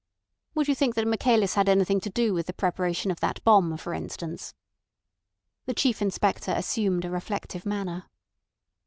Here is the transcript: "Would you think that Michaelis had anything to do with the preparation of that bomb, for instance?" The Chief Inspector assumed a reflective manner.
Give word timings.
"Would 0.55 0.67
you 0.67 0.73
think 0.73 0.95
that 0.95 1.05
Michaelis 1.05 1.53
had 1.53 1.69
anything 1.69 1.99
to 1.99 2.09
do 2.09 2.33
with 2.33 2.47
the 2.47 2.53
preparation 2.53 3.11
of 3.11 3.19
that 3.19 3.39
bomb, 3.43 3.77
for 3.77 3.93
instance?" 3.93 4.55
The 5.67 5.75
Chief 5.75 6.01
Inspector 6.01 6.51
assumed 6.51 7.05
a 7.05 7.11
reflective 7.11 7.67
manner. 7.67 8.05